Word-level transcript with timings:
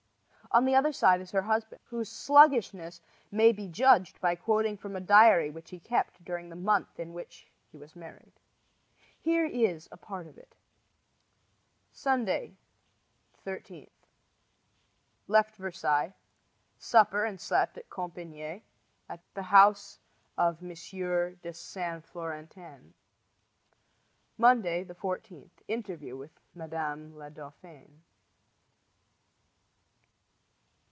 On 0.53 0.65
the 0.65 0.75
other 0.75 0.91
side 0.91 1.21
is 1.21 1.31
her 1.31 1.43
husband, 1.43 1.79
whose 1.85 2.11
sluggishness 2.11 2.99
may 3.31 3.53
be 3.53 3.69
judged 3.69 4.19
by 4.19 4.35
quoting 4.35 4.75
from 4.75 4.97
a 4.97 4.99
diary 4.99 5.49
which 5.49 5.69
he 5.69 5.79
kept 5.79 6.25
during 6.25 6.49
the 6.49 6.57
month 6.57 6.99
in 6.99 7.13
which 7.13 7.47
he 7.71 7.77
was 7.77 7.95
married. 7.95 8.33
Here 9.21 9.45
is 9.45 9.87
a 9.93 9.95
part 9.95 10.27
of 10.27 10.37
it: 10.37 10.53
Sunday, 11.93 12.57
13 13.45 13.89
Left 15.29 15.55
Versailles. 15.55 16.13
Supper 16.77 17.23
and 17.23 17.39
slept 17.39 17.77
at 17.77 17.89
Compignee, 17.89 18.61
at 19.07 19.21
the 19.33 19.43
house 19.43 20.01
of 20.37 20.61
M. 20.61 20.67
de 21.41 21.53
Saint 21.53 22.03
Florentin. 22.03 22.93
Monday, 24.37 24.83
14 24.83 25.49
Interview 25.69 26.17
with 26.17 26.37
Mme. 26.55 27.13
la 27.15 27.29
Dauphine. 27.29 28.03